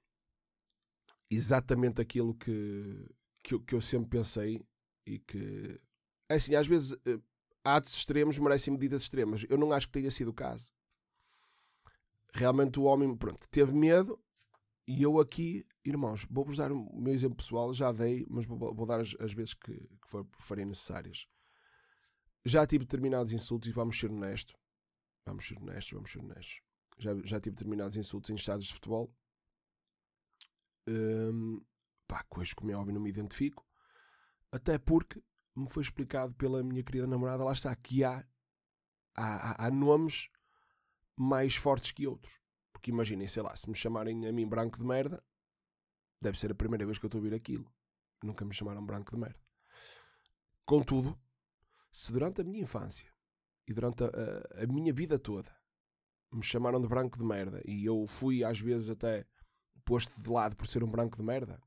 exatamente 1.29 2.01
aquilo 2.01 2.35
que, 2.35 3.09
que, 3.43 3.59
que 3.59 3.75
eu 3.75 3.81
sempre 3.81 4.09
pensei 4.09 4.65
e 5.05 5.19
que. 5.19 5.79
É 6.29 6.35
assim, 6.35 6.55
às 6.55 6.65
vezes 6.65 6.97
eh, 7.05 7.19
atos 7.63 7.95
extremos 7.95 8.39
merecem 8.39 8.73
medidas 8.73 9.03
extremas. 9.03 9.45
Eu 9.49 9.57
não 9.57 9.71
acho 9.71 9.87
que 9.87 9.93
tenha 9.93 10.09
sido 10.09 10.29
o 10.29 10.33
caso. 10.33 10.71
Realmente 12.33 12.79
o 12.79 12.83
homem, 12.83 13.15
pronto, 13.15 13.47
teve 13.49 13.73
medo 13.73 14.19
e 14.87 15.03
eu 15.03 15.19
aqui, 15.19 15.65
irmãos, 15.85 16.25
vou-vos 16.29 16.57
dar 16.57 16.71
o 16.71 16.99
meu 16.99 17.13
exemplo 17.13 17.37
pessoal, 17.37 17.73
já 17.73 17.91
dei, 17.91 18.25
mas 18.29 18.45
vou, 18.45 18.57
vou 18.73 18.85
dar 18.85 18.99
as, 18.99 19.15
as, 19.19 19.33
vezes 19.33 19.53
que, 19.53 19.73
que 19.73 20.07
for, 20.07 20.27
forem 20.39 20.65
necessárias. 20.65 21.27
Já 22.43 22.65
tive 22.65 22.83
determinados 22.83 23.31
insultos 23.31 23.69
e 23.69 23.71
vamos 23.71 23.97
ser 23.97 24.11
honestos. 24.11 24.55
Vamos 25.25 25.47
ser 25.47 25.57
honestos, 25.57 25.93
vamos 25.93 26.11
ser 26.11 26.19
honestos. 26.19 26.61
Já, 26.97 27.15
já 27.23 27.39
tive 27.39 27.55
determinados 27.55 27.95
insultos 27.95 28.29
em 28.29 28.35
estados 28.35 28.65
de 28.65 28.73
futebol. 28.73 29.13
Hum, 30.87 31.61
pá, 32.07 32.23
coisas 32.23 32.53
como 32.53 32.71
é 32.71 32.75
óbvio 32.75 32.93
não 32.93 33.01
me 33.01 33.09
identifico. 33.09 33.65
Até 34.51 34.77
porque 34.77 35.23
me 35.55 35.69
foi 35.69 35.83
explicado 35.83 36.33
pela 36.35 36.63
minha 36.63 36.83
querida 36.83 37.07
namorada, 37.07 37.43
lá 37.43 37.53
está, 37.53 37.75
que 37.75 38.03
há, 38.03 38.25
há, 39.15 39.65
há 39.65 39.71
nomes 39.71 40.29
mais 41.15 41.55
fortes 41.55 41.91
que 41.91 42.07
outros. 42.07 42.39
Porque 42.71 42.91
imaginem, 42.91 43.27
sei 43.27 43.43
lá, 43.43 43.55
se 43.55 43.69
me 43.69 43.75
chamarem 43.75 44.27
a 44.27 44.31
mim 44.31 44.47
branco 44.47 44.77
de 44.77 44.83
merda, 44.83 45.23
deve 46.21 46.39
ser 46.39 46.51
a 46.51 46.55
primeira 46.55 46.85
vez 46.85 46.97
que 46.97 47.05
eu 47.05 47.07
estou 47.07 47.19
a 47.19 47.23
ouvir 47.23 47.35
aquilo. 47.35 47.71
Nunca 48.23 48.45
me 48.45 48.53
chamaram 48.53 48.85
branco 48.85 49.11
de 49.11 49.17
merda. 49.17 49.39
Contudo, 50.65 51.19
se 51.91 52.11
durante 52.11 52.41
a 52.41 52.43
minha 52.43 52.63
infância 52.63 53.11
e 53.67 53.73
durante 53.73 54.03
a, 54.03 54.07
a, 54.07 54.63
a 54.63 54.67
minha 54.67 54.93
vida 54.93 55.19
toda 55.19 55.53
me 56.31 56.41
chamaram 56.41 56.81
de 56.81 56.87
branco 56.87 57.17
de 57.17 57.23
merda 57.23 57.61
e 57.65 57.85
eu 57.85 58.05
fui 58.07 58.43
às 58.43 58.59
vezes 58.59 58.89
até 58.89 59.25
posto 59.85 60.19
de 60.19 60.29
lado 60.29 60.55
por 60.55 60.65
ser 60.65 60.83
um 60.83 60.89
branco 60.89 61.17
de 61.17 61.23
merda, 61.23 61.61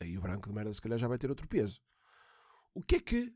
aí 0.00 0.16
o 0.16 0.20
branco 0.20 0.48
de 0.48 0.54
merda 0.54 0.72
se 0.72 0.80
calhar 0.80 0.98
já 0.98 1.06
vai 1.06 1.18
ter 1.18 1.30
outro 1.30 1.46
peso. 1.46 1.80
O 2.74 2.82
que 2.82 2.96
é 2.96 3.00
que. 3.00 3.34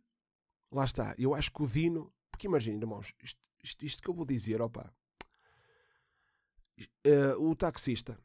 Lá 0.71 0.85
está, 0.85 1.15
eu 1.19 1.35
acho 1.35 1.53
que 1.53 1.63
o 1.63 1.67
Dino. 1.67 2.13
Porque 2.31 2.47
imagina, 2.47 2.79
irmãos, 2.79 3.15
isto, 3.23 3.41
isto, 3.63 3.85
isto 3.85 4.03
que 4.03 4.09
eu 4.09 4.15
vou 4.15 4.25
dizer, 4.25 4.61
opa. 4.61 4.93
Uh, 7.07 7.39
o 7.39 7.55
taxista, 7.55 8.19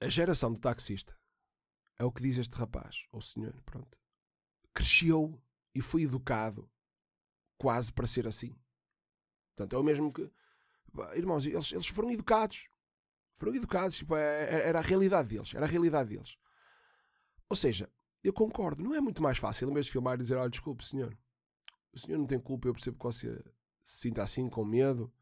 a 0.00 0.08
geração 0.08 0.52
do 0.52 0.58
taxista, 0.58 1.16
é 1.96 2.04
o 2.04 2.10
que 2.10 2.22
diz 2.22 2.38
este 2.38 2.56
rapaz, 2.56 3.06
ou 3.12 3.20
senhor, 3.20 3.54
pronto, 3.62 3.96
cresceu 4.74 5.40
e 5.72 5.80
foi 5.80 6.02
educado 6.02 6.68
quase 7.56 7.92
para 7.92 8.06
ser 8.06 8.26
assim. 8.26 8.56
Portanto, 9.54 9.76
é 9.76 9.78
o 9.78 9.84
mesmo 9.84 10.12
que. 10.12 10.30
Irmãos, 11.14 11.44
eles, 11.44 11.72
eles 11.72 11.86
foram 11.86 12.10
educados. 12.10 12.68
Foram 13.34 13.54
educados. 13.54 13.98
Tipo, 13.98 14.16
é, 14.16 14.44
é, 14.44 14.68
era 14.68 14.78
a 14.78 14.82
realidade 14.82 15.28
deles. 15.28 15.54
Era 15.54 15.66
a 15.66 15.68
realidade 15.68 16.08
deles. 16.08 16.36
Ou 17.50 17.56
seja, 17.56 17.90
eu 18.22 18.32
concordo. 18.32 18.82
Não 18.82 18.94
é 18.94 19.00
muito 19.00 19.20
mais 19.20 19.36
fácil, 19.36 19.68
em 19.68 19.74
vez 19.74 19.86
de 19.86 19.92
filmar 19.92 20.14
e 20.14 20.22
dizer: 20.22 20.36
olha, 20.36 20.48
desculpe, 20.48 20.84
senhor. 20.84 21.14
O 21.92 21.98
senhor 21.98 22.16
não 22.16 22.26
tem 22.26 22.38
culpa, 22.38 22.68
eu 22.68 22.72
percebo 22.72 22.96
que 22.96 23.04
você 23.04 23.36
se 23.84 24.02
sinta 24.02 24.22
assim, 24.22 24.48
com 24.48 24.64
medo. 24.64 25.12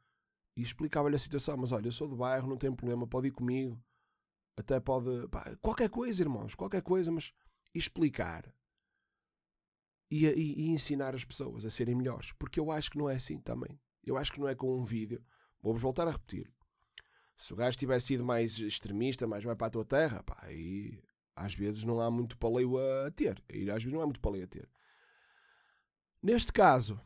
E 0.54 0.62
explicava-lhe 0.62 1.16
a 1.16 1.18
situação. 1.18 1.56
Mas 1.56 1.72
olha, 1.72 1.88
eu 1.88 1.92
sou 1.92 2.06
do 2.06 2.16
bairro, 2.16 2.46
não 2.46 2.58
tem 2.58 2.70
problema, 2.70 3.06
pode 3.06 3.28
ir 3.28 3.30
comigo. 3.30 3.82
Até 4.56 4.78
pode. 4.78 5.26
Pá, 5.28 5.56
qualquer 5.62 5.88
coisa, 5.88 6.22
irmãos, 6.22 6.54
qualquer 6.54 6.82
coisa, 6.82 7.10
mas 7.10 7.32
explicar. 7.74 8.54
E, 10.10 10.26
e, 10.26 10.60
e, 10.60 10.68
ensinar 10.70 11.14
as 11.14 11.24
pessoas 11.24 11.64
a 11.64 11.70
serem 11.70 11.94
melhores. 11.94 12.32
Porque 12.32 12.60
eu 12.60 12.70
acho 12.70 12.90
que 12.90 12.98
não 12.98 13.08
é 13.08 13.16
assim 13.16 13.38
também. 13.40 13.78
Eu 14.04 14.16
acho 14.16 14.32
que 14.32 14.40
não 14.40 14.48
é 14.48 14.54
com 14.54 14.78
um 14.78 14.84
vídeo. 14.84 15.22
Vou-vos 15.62 15.82
voltar 15.82 16.08
a 16.08 16.12
repetir. 16.12 16.50
Se 17.36 17.52
o 17.52 17.56
gajo 17.56 17.76
tivesse 17.76 18.08
sido 18.08 18.24
mais 18.24 18.58
extremista, 18.58 19.26
mais 19.26 19.44
vai 19.44 19.54
para 19.54 19.68
a 19.68 19.70
tua 19.70 19.84
terra, 19.84 20.22
pá, 20.22 20.36
aí 20.42 21.00
às 21.38 21.54
vezes 21.54 21.84
não 21.84 22.00
há 22.00 22.10
muito 22.10 22.36
paleio 22.36 22.76
a 22.78 23.10
ter. 23.10 23.42
Às 23.50 23.82
vezes 23.82 23.92
não 23.92 24.00
há 24.00 24.04
muito 24.04 24.20
paleio 24.20 24.44
a 24.44 24.48
ter. 24.48 24.68
Neste 26.22 26.52
caso, 26.52 27.00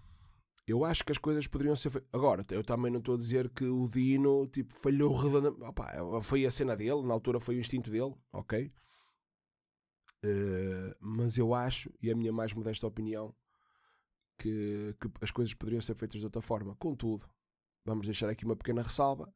eu 0.66 0.84
acho 0.84 1.04
que 1.04 1.12
as 1.12 1.18
coisas 1.18 1.46
poderiam 1.46 1.76
ser 1.76 1.90
feitas. 1.90 2.08
Agora, 2.12 2.44
eu 2.50 2.64
também 2.64 2.90
não 2.90 2.98
estou 2.98 3.14
a 3.14 3.18
dizer 3.18 3.50
que 3.50 3.64
o 3.64 3.88
Dino 3.88 4.46
tipo, 4.46 4.74
falhou 4.74 5.14
redondamente. 5.14 5.62
Opa, 5.62 6.22
foi 6.22 6.46
a 6.46 6.50
cena 6.50 6.76
dele, 6.76 7.02
na 7.02 7.12
altura 7.12 7.38
foi 7.40 7.56
o 7.56 7.60
instinto 7.60 7.90
dele, 7.90 8.14
ok? 8.32 8.72
Uh, 10.24 10.94
mas 11.00 11.36
eu 11.36 11.52
acho, 11.52 11.92
e 12.00 12.10
a 12.10 12.14
minha 12.14 12.32
mais 12.32 12.54
modesta 12.54 12.86
opinião, 12.86 13.34
que, 14.38 14.94
que 15.00 15.10
as 15.20 15.30
coisas 15.30 15.52
poderiam 15.52 15.80
ser 15.80 15.94
feitas 15.94 16.20
de 16.20 16.26
outra 16.26 16.40
forma. 16.40 16.74
Contudo, 16.76 17.28
vamos 17.84 18.06
deixar 18.06 18.28
aqui 18.28 18.44
uma 18.44 18.56
pequena 18.56 18.82
ressalva. 18.82 19.32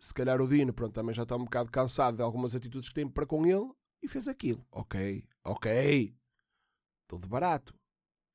Se 0.00 0.12
calhar 0.12 0.40
o 0.42 0.48
Dino 0.48 0.72
pronto, 0.72 0.92
também 0.92 1.14
já 1.14 1.22
está 1.22 1.36
um 1.36 1.44
bocado 1.44 1.70
cansado 1.70 2.16
de 2.16 2.22
algumas 2.22 2.54
atitudes 2.54 2.88
que 2.88 2.94
tem 2.94 3.08
para 3.08 3.24
com 3.24 3.46
ele 3.46 3.72
e 4.04 4.08
fez 4.08 4.28
aquilo. 4.28 4.66
Ok, 4.70 5.26
ok. 5.42 6.16
De 7.08 7.28
barato. 7.28 7.74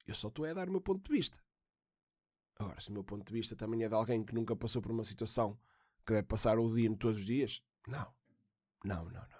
Eu 0.07 0.15
só 0.15 0.29
estou 0.29 0.45
a 0.45 0.53
dar 0.53 0.69
o 0.69 0.71
meu 0.71 0.81
ponto 0.81 1.03
de 1.03 1.15
vista. 1.15 1.37
Agora, 2.55 2.79
se 2.79 2.89
o 2.89 2.93
meu 2.93 3.03
ponto 3.03 3.25
de 3.25 3.33
vista 3.33 3.55
também 3.55 3.83
é 3.83 3.89
de 3.89 3.93
alguém 3.93 4.23
que 4.23 4.33
nunca 4.33 4.55
passou 4.55 4.81
por 4.81 4.91
uma 4.91 5.03
situação 5.03 5.59
que 6.05 6.13
deve 6.13 6.27
passar 6.27 6.57
o 6.57 6.73
dia 6.73 6.93
todos 6.97 7.17
os 7.17 7.25
dias, 7.25 7.61
não. 7.87 8.13
Não, 8.83 9.05
não, 9.05 9.11
não. 9.11 9.21
não. 9.21 9.39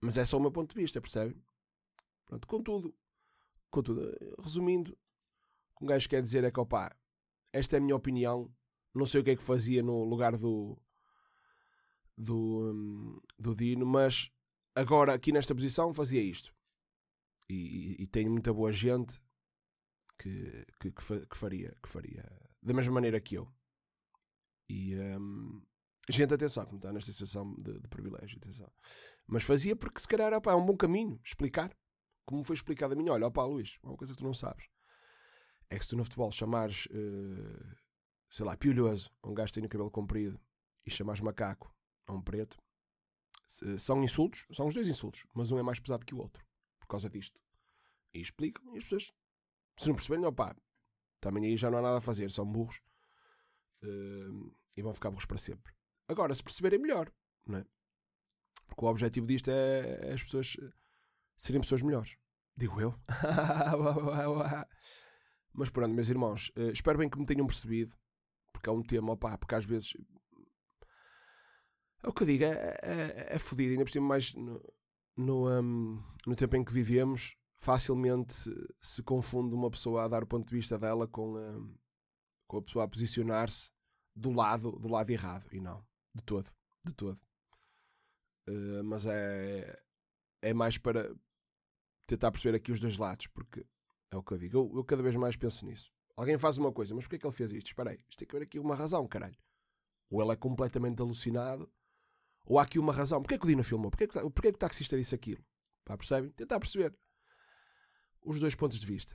Mas 0.00 0.18
é 0.18 0.24
só 0.24 0.36
o 0.36 0.40
meu 0.40 0.52
ponto 0.52 0.74
de 0.74 0.80
vista, 0.80 1.00
percebe? 1.00 1.40
Pronto, 2.26 2.46
contudo, 2.46 2.94
contudo, 3.70 4.12
resumindo, 4.42 4.92
o 5.74 5.78
que 5.78 5.84
um 5.84 5.86
gajo 5.86 6.08
quer 6.08 6.22
dizer 6.22 6.44
é 6.44 6.50
que, 6.50 6.60
opá, 6.60 6.94
esta 7.52 7.76
é 7.76 7.78
a 7.78 7.80
minha 7.80 7.96
opinião, 7.96 8.52
não 8.94 9.06
sei 9.06 9.20
o 9.20 9.24
que 9.24 9.30
é 9.30 9.36
que 9.36 9.42
fazia 9.42 9.82
no 9.82 10.04
lugar 10.04 10.36
do 10.36 10.76
do, 12.16 12.72
hum, 12.72 13.20
do 13.38 13.54
Dino, 13.54 13.86
mas 13.86 14.30
agora 14.74 15.14
aqui 15.14 15.32
nesta 15.32 15.54
posição 15.54 15.92
fazia 15.92 16.22
isto. 16.22 16.54
E, 17.48 17.54
e, 17.98 18.02
e 18.02 18.06
tenho 18.06 18.30
muita 18.30 18.52
boa 18.52 18.72
gente 18.72 19.20
que, 20.18 20.66
que, 20.80 20.92
que, 20.92 21.36
faria, 21.36 21.76
que 21.82 21.88
faria 21.88 22.24
da 22.62 22.72
mesma 22.72 22.92
maneira 22.92 23.20
que 23.20 23.34
eu. 23.34 23.52
E 24.68 24.96
um, 24.96 25.60
gente, 26.08 26.32
atenção, 26.32 26.64
como 26.64 26.76
está 26.76 26.92
nesta 26.92 27.10
situação 27.12 27.54
de, 27.56 27.80
de, 27.80 27.88
privilégio, 27.88 28.38
atenção. 28.38 28.70
Mas 29.26 29.42
fazia 29.42 29.74
porque 29.74 30.00
se 30.00 30.06
calhar 30.06 30.32
opa, 30.32 30.52
é 30.52 30.54
um 30.54 30.64
bom 30.64 30.76
caminho 30.76 31.20
explicar. 31.24 31.76
Como 32.24 32.44
foi 32.44 32.54
explicado 32.54 32.92
a 32.92 32.96
mim, 32.96 33.08
olha, 33.08 33.26
opá, 33.26 33.44
Luís, 33.44 33.78
uma 33.82 33.96
coisa 33.96 34.12
que 34.12 34.18
tu 34.18 34.24
não 34.24 34.34
sabes 34.34 34.68
é 35.68 35.78
que 35.78 35.84
se 35.84 35.90
tu 35.90 35.96
no 35.96 36.04
futebol 36.04 36.30
chamares, 36.30 36.86
uh, 36.86 37.76
sei 38.28 38.44
lá, 38.44 38.56
piolhoso 38.56 39.10
um 39.24 39.32
gajo 39.32 39.52
que 39.52 39.60
tem 39.60 39.66
o 39.66 39.68
cabelo 39.68 39.90
comprido 39.90 40.40
e 40.84 40.90
chamares 40.90 41.20
macaco 41.20 41.74
a 42.06 42.12
um 42.12 42.20
preto, 42.20 42.56
são 43.78 44.02
insultos, 44.02 44.46
são 44.52 44.66
os 44.66 44.74
dois 44.74 44.88
insultos, 44.88 45.26
mas 45.34 45.50
um 45.50 45.58
é 45.58 45.62
mais 45.62 45.80
pesado 45.80 46.06
que 46.06 46.14
o 46.14 46.18
outro, 46.18 46.44
por 46.78 46.86
causa 46.86 47.10
disto. 47.10 47.40
E 48.14 48.20
explicam, 48.20 48.74
e 48.74 48.78
as 48.78 48.84
pessoas, 48.84 49.12
se 49.76 49.88
não 49.88 49.94
perceberem, 49.94 50.24
opá, 50.24 50.56
também 51.20 51.44
aí 51.44 51.56
já 51.56 51.70
não 51.70 51.78
há 51.78 51.82
nada 51.82 51.98
a 51.98 52.00
fazer, 52.00 52.30
são 52.30 52.46
burros 52.46 52.80
uh, 53.82 54.56
e 54.76 54.82
vão 54.82 54.94
ficar 54.94 55.10
burros 55.10 55.26
para 55.26 55.38
sempre. 55.38 55.72
Agora, 56.08 56.34
se 56.34 56.42
perceberem 56.42 56.78
melhor, 56.78 57.12
não 57.46 57.58
é? 57.58 57.66
Porque 58.66 58.84
o 58.84 58.88
objetivo 58.88 59.26
disto 59.26 59.50
é, 59.50 60.10
é 60.10 60.12
as 60.12 60.22
pessoas 60.22 60.56
serem 61.36 61.60
pessoas 61.60 61.82
melhores. 61.82 62.16
Digo 62.56 62.80
eu. 62.80 62.94
Mas 65.52 65.70
pronto, 65.70 65.92
meus 65.92 66.08
irmãos, 66.08 66.52
uh, 66.56 66.70
espero 66.70 66.98
bem 66.98 67.08
que 67.08 67.18
me 67.18 67.26
tenham 67.26 67.46
percebido, 67.46 67.92
porque 68.52 68.68
é 68.68 68.72
um 68.72 68.82
tema, 68.82 69.12
opá, 69.12 69.36
porque 69.36 69.54
às 69.54 69.64
vezes 69.64 69.94
é 72.02 72.08
o 72.08 72.12
que 72.12 72.22
eu 72.22 72.26
digo, 72.26 72.44
é, 72.44 72.78
é, 72.82 73.26
é 73.34 73.38
fodido, 73.38 73.72
ainda 73.72 73.84
por 73.84 73.90
cima 73.90 74.06
mais 74.06 74.34
no, 74.34 74.60
no, 75.16 75.48
um, 75.48 76.02
no 76.26 76.34
tempo 76.34 76.56
em 76.56 76.64
que 76.64 76.72
vivemos, 76.72 77.36
facilmente 77.58 78.34
se 78.80 79.02
confunde 79.02 79.54
uma 79.54 79.70
pessoa 79.70 80.04
a 80.04 80.08
dar 80.08 80.22
o 80.22 80.26
ponto 80.26 80.48
de 80.48 80.54
vista 80.54 80.78
dela 80.78 81.06
com, 81.06 81.36
um, 81.36 81.76
com 82.46 82.56
a 82.58 82.62
pessoa 82.62 82.84
a 82.84 82.88
posicionar-se 82.88 83.70
do 84.16 84.30
lado, 84.30 84.72
do 84.72 84.88
lado 84.88 85.10
errado. 85.10 85.46
E 85.52 85.60
não, 85.60 85.84
de 86.14 86.22
todo, 86.22 86.50
de 86.84 86.92
todo. 86.94 87.20
Uh, 88.48 88.82
mas 88.84 89.06
é, 89.06 89.78
é 90.42 90.54
mais 90.54 90.78
para 90.78 91.14
tentar 92.06 92.30
perceber 92.30 92.56
aqui 92.56 92.72
os 92.72 92.80
dois 92.80 92.96
lados, 92.96 93.26
porque 93.28 93.64
é 94.10 94.16
o 94.16 94.22
que 94.22 94.32
eu 94.32 94.38
digo. 94.38 94.56
Eu, 94.56 94.72
eu 94.78 94.84
cada 94.84 95.02
vez 95.02 95.14
mais 95.14 95.36
penso 95.36 95.64
nisso. 95.66 95.92
Alguém 96.16 96.38
faz 96.38 96.58
uma 96.58 96.72
coisa, 96.72 96.94
mas 96.94 97.04
porquê 97.04 97.16
é 97.16 97.18
que 97.18 97.26
ele 97.26 97.34
fez 97.34 97.52
isto? 97.52 97.68
Espera 97.68 97.90
aí, 97.90 97.98
isto 98.08 98.18
tem 98.18 98.26
que 98.26 98.34
haver 98.34 98.44
aqui 98.44 98.58
uma 98.58 98.74
razão, 98.74 99.06
caralho. 99.06 99.36
Ou 100.10 100.20
ele 100.20 100.32
é 100.32 100.36
completamente 100.36 101.00
alucinado, 101.00 101.70
ou 102.50 102.58
há 102.58 102.64
aqui 102.64 102.80
uma 102.80 102.92
razão. 102.92 103.22
Porquê 103.22 103.36
é 103.36 103.38
que 103.38 103.44
o 103.44 103.48
Dina 103.48 103.62
filmou? 103.62 103.92
Porquê 103.92 104.04
é 104.04 104.06
que, 104.08 104.18
porquê 104.18 104.48
é 104.48 104.50
que 104.50 104.56
o 104.56 104.58
taxista 104.58 104.96
disse 104.96 105.14
aquilo? 105.14 105.40
Pá, 105.84 105.96
percebem? 105.96 106.30
Tentar 106.32 106.58
perceber 106.58 106.92
os 108.24 108.40
dois 108.40 108.56
pontos 108.56 108.80
de 108.80 108.84
vista. 108.84 109.14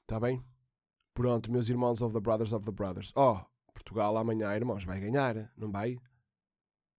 Está 0.00 0.18
bem? 0.18 0.42
Pronto, 1.12 1.52
meus 1.52 1.68
irmãos 1.68 2.00
of 2.00 2.14
the 2.14 2.20
Brothers 2.20 2.54
of 2.54 2.64
the 2.64 2.72
Brothers. 2.72 3.12
Oh, 3.14 3.38
Portugal 3.74 4.16
amanhã, 4.16 4.54
irmãos, 4.54 4.82
vai 4.82 4.98
ganhar, 4.98 5.52
não 5.58 5.70
vai? 5.70 5.98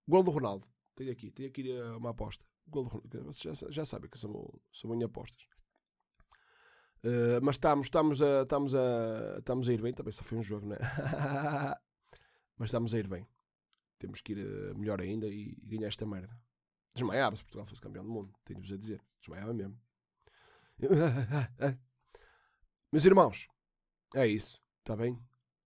Gol 0.08 0.22
do 0.22 0.30
Ronaldo. 0.30 0.68
Tenho 0.96 1.12
aqui, 1.12 1.32
tenho 1.32 1.50
aqui 1.50 1.72
eh, 1.72 1.92
uma 1.96 2.12
aposta. 2.12 2.46
Gol 2.68 2.84
do 2.84 2.90
Ronaldo. 2.90 3.24
Vocês 3.24 3.58
já, 3.58 3.72
já 3.72 3.86
sabem 3.86 4.08
que 4.08 4.20
sou, 4.20 4.62
sou 4.72 4.92
bem 4.92 5.04
apostas. 5.04 5.48
Uh, 7.04 7.42
mas 7.42 7.56
estamos, 7.56 7.88
estamos, 7.88 8.22
a, 8.22 8.44
estamos, 8.44 8.76
a, 8.76 9.36
estamos 9.40 9.68
a 9.68 9.74
ir 9.74 9.82
bem. 9.82 9.94
Também 9.94 10.12
só 10.12 10.24
foi 10.24 10.38
um 10.38 10.44
jogo, 10.44 10.68
não 10.68 10.76
é? 10.76 10.80
mas 12.56 12.68
estamos 12.68 12.94
a 12.94 13.00
ir 13.00 13.08
bem. 13.08 13.28
Temos 13.98 14.22
que 14.22 14.34
ir 14.34 14.46
uh, 14.46 14.78
melhor 14.78 15.02
ainda 15.02 15.28
e, 15.28 15.56
ganhar 15.64 15.88
esta 15.88 16.06
merda. 16.06 16.38
Desmaiava 16.94 17.36
se 17.36 17.44
Portugal 17.44 17.66
fosse 17.66 17.82
campeão 17.82 18.04
do 18.04 18.12
mundo. 18.12 18.34
Tenho-vos 18.44 18.72
a 18.72 18.78
dizer. 18.78 19.02
Desmaiava 19.20 19.54
mesmo. 19.54 19.80
Meus 22.92 23.06
irmãos, 23.06 23.48
é 24.14 24.28
isso. 24.28 24.62
Está 24.80 24.96
bem? 24.96 25.20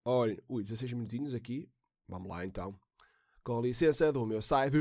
Olhem, 0.06 0.40
ui, 0.48 0.64
16 0.64 0.94
minutinhos 0.94 1.34
aqui. 1.34 1.70
Vamos 2.08 2.30
lá 2.30 2.46
então. 2.46 2.80
Com 3.44 3.62
licença 3.62 4.12
do 4.12 4.26
meu 4.26 4.42
site. 4.42 4.76